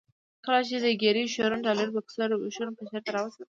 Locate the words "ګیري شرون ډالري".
1.01-1.91